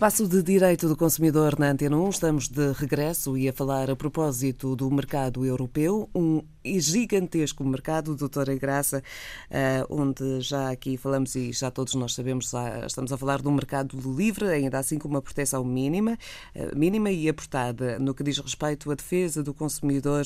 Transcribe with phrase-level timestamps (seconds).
[0.00, 3.94] Espaço de Direito do Consumidor na Antena 1, estamos de regresso e a falar a
[3.94, 9.02] propósito do mercado europeu, um gigantesco mercado, doutora Graça,
[9.50, 12.52] eh, onde já aqui falamos e já todos nós sabemos,
[12.86, 16.18] estamos a falar de um mercado livre, ainda assim com uma proteção mínima,
[16.54, 20.24] eh, mínima e apertada no que diz respeito à defesa do consumidor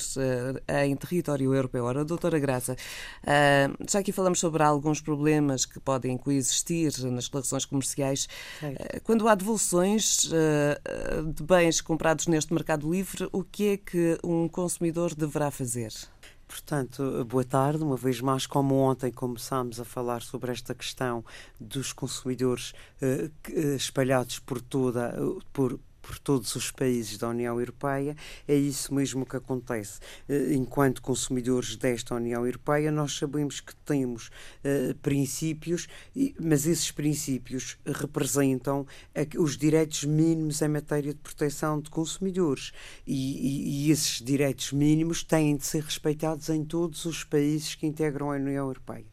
[0.68, 1.84] eh, em território europeu.
[1.84, 2.76] Ora, doutora Graça,
[3.88, 8.28] já aqui falamos sobre alguns problemas que podem coexistir nas relações comerciais.
[9.02, 9.34] Quando há
[9.64, 10.28] devoluções
[11.34, 15.92] de bens comprados neste mercado livre, o que é que um consumidor deverá fazer?
[16.46, 17.82] Portanto, boa tarde.
[17.82, 21.24] Uma vez mais, como ontem começámos a falar sobre esta questão
[21.58, 25.14] dos consumidores uh, espalhados por toda,
[25.52, 28.14] por por todos os países da União Europeia,
[28.46, 30.00] é isso mesmo que acontece.
[30.28, 35.88] Eh, enquanto consumidores desta União Europeia, nós sabemos que temos uh, princípios,
[36.38, 38.86] mas esses princípios representam
[39.38, 42.72] os direitos mínimos em matéria de proteção de consumidores.
[43.06, 47.86] E, e, e esses direitos mínimos têm de ser respeitados em todos os países que
[47.86, 49.06] integram a União Europeia.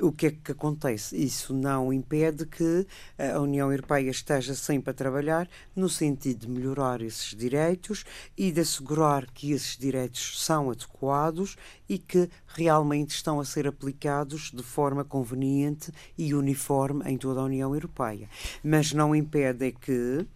[0.00, 1.16] O que é que acontece?
[1.16, 2.86] Isso não impede que
[3.18, 8.04] a União Europeia esteja sempre a trabalhar no sentido de melhorar esses direitos
[8.36, 11.56] e de assegurar que esses direitos são adequados
[11.88, 17.44] e que realmente estão a ser aplicados de forma conveniente e uniforme em toda a
[17.44, 18.28] União Europeia.
[18.62, 20.26] Mas não impede que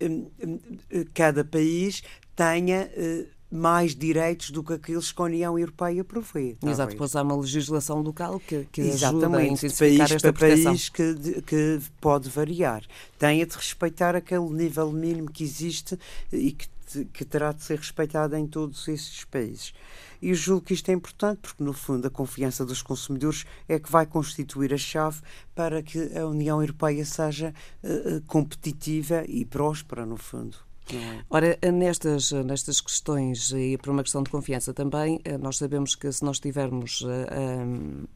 [0.00, 0.60] hum, hum,
[1.14, 2.02] cada país
[2.34, 6.56] tenha uh, mais direitos do que aqueles que a União Europeia provê.
[6.64, 10.72] Exato, depois há uma legislação local que, que ajuda a intensificar país esta para proteção.
[10.72, 12.82] país que, que pode variar.
[13.18, 15.98] Tem de respeitar aquele nível mínimo que existe
[16.32, 16.66] e que,
[17.12, 19.74] que terá de ser respeitado em todos esses países.
[20.22, 23.90] E julgo que isto é importante porque, no fundo, a confiança dos consumidores é que
[23.90, 25.20] vai constituir a chave
[25.54, 30.56] para que a União Europeia seja uh, competitiva e próspera, no fundo.
[30.90, 31.24] É?
[31.30, 36.10] Ora, nestas, nestas questões, e por uma questão de confiança também, eh, nós sabemos que
[36.10, 37.02] se nós tivermos.
[37.02, 38.08] Um, eh,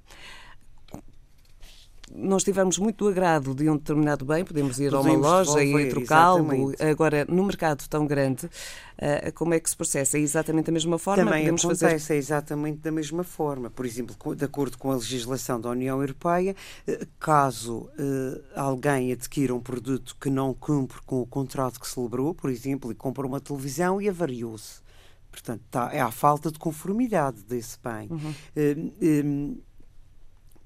[2.14, 5.64] nós tivermos muito do agrado de um determinado bem, podemos ir podemos a uma loja
[5.64, 6.72] e trocá-lo.
[6.78, 10.16] Agora, no mercado tão grande, uh, como é que se processa?
[10.16, 11.24] É exatamente da mesma forma?
[11.24, 12.14] Também podemos acontece fazer...
[12.14, 13.70] exatamente da mesma forma.
[13.70, 16.54] Por exemplo, de acordo com a legislação da União Europeia,
[16.86, 22.34] uh, caso uh, alguém adquira um produto que não cumpre com o contrato que celebrou,
[22.34, 24.86] por exemplo, e compra uma televisão e avariou-se.
[25.30, 28.08] Portanto, tá, é a falta de conformidade desse bem.
[28.08, 29.60] Uhum.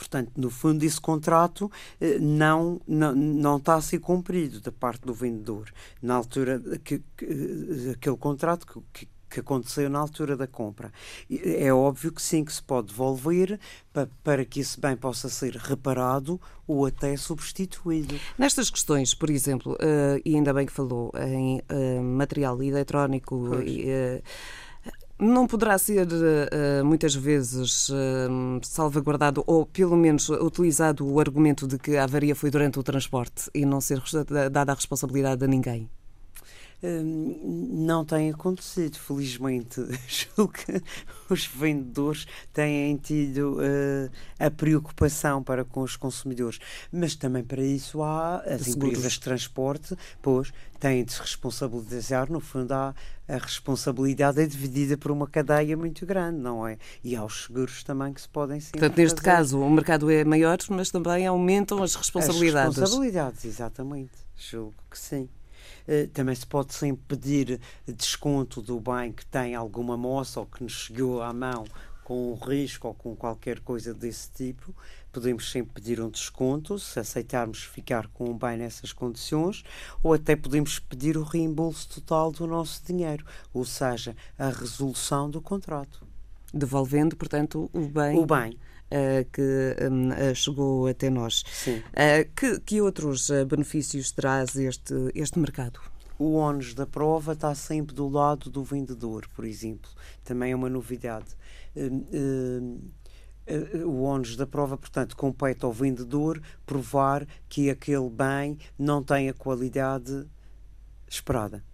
[0.00, 5.02] Portanto, no fundo, esse contrato eh, não, não, não está a ser cumprido da parte
[5.02, 5.70] do vendedor.
[6.00, 10.90] Na altura, que, que eh, aquele contrato que, que aconteceu na altura da compra.
[11.30, 13.60] É óbvio que sim, que se pode devolver
[13.92, 18.18] para, para que esse bem possa ser reparado ou até substituído.
[18.38, 23.36] Nestas questões, por exemplo, uh, e ainda bem que falou em uh, material eletrónico.
[23.36, 24.22] Uh,
[25.20, 27.94] não poderá ser uh, muitas vezes uh,
[28.62, 33.50] salvaguardado ou pelo menos utilizado o argumento de que a avaria foi durante o transporte
[33.54, 34.02] e não ser
[34.50, 35.90] dada a responsabilidade a ninguém?
[36.82, 39.80] Hum, não tem acontecido, felizmente.
[40.08, 40.82] Julgo que
[41.28, 46.58] os vendedores têm tido uh, a preocupação para com os consumidores.
[46.90, 49.12] Mas também para isso há as de empresas seguros.
[49.12, 52.32] de transporte, pois têm de se responsabilizar.
[52.32, 52.94] No fundo, há,
[53.28, 56.78] a responsabilidade é dividida por uma cadeia muito grande, não é?
[57.04, 58.72] E há os seguros também que se podem sim.
[58.72, 59.30] Portanto, neste fazer.
[59.30, 62.70] caso, o mercado é maior, mas também aumentam as responsabilidades.
[62.70, 64.12] As responsabilidades, exatamente.
[64.34, 65.28] Julgo que sim.
[65.86, 70.62] Eh, também se pode sempre pedir desconto do bem que tem alguma moça ou que
[70.62, 71.64] nos chegou à mão
[72.10, 74.74] com um risco ou com qualquer coisa desse tipo,
[75.12, 79.62] podemos sempre pedir um desconto se aceitarmos ficar com um bem nessas condições,
[80.02, 85.40] ou até podemos pedir o reembolso total do nosso dinheiro, ou seja, a resolução do
[85.40, 86.04] contrato.
[86.52, 88.18] Devolvendo, portanto, o bem.
[88.18, 88.58] O bem
[89.32, 91.42] que um, uh, chegou até nós.
[91.66, 95.80] Uh, que, que, outros benefícios traz este, este mercado?
[96.18, 99.90] O ónus da prova está sempre do lado do vendedor, por exemplo.
[100.22, 101.28] Também é uma novidade.
[101.74, 102.90] Hum, hum,
[103.86, 109.34] o ónus da prova, portanto, compete ao vendedor provar que aquele bem não tem a
[109.34, 110.26] qualidade
[111.08, 111.64] esperada.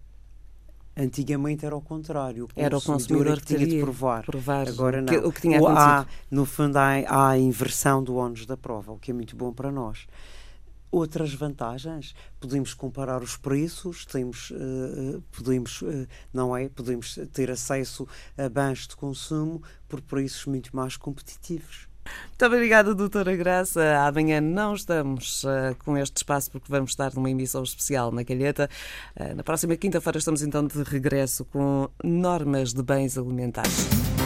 [0.97, 2.45] Antigamente era o contrário.
[2.45, 4.25] O era o consumidor que, tinha de provar.
[4.25, 5.07] provar Agora não.
[5.07, 5.79] Que, o que tinha acontecido.
[5.79, 9.35] Há, no fundo, há, há a inversão do ónus da prova, o que é muito
[9.35, 10.07] bom para nós.
[10.89, 16.69] Outras vantagens, podemos comparar os preços, temos, uh, podemos, uh, não é?
[16.69, 18.07] Podemos ter acesso
[18.37, 21.87] a bens de consumo por preços muito mais competitivos.
[22.29, 23.81] Muito obrigada, doutora Graça.
[24.05, 28.69] Amanhã não estamos uh, com este espaço porque vamos estar numa emissão especial na Calheta.
[29.19, 34.16] Uh, na próxima quinta-feira estamos então de regresso com normas de bens alimentares.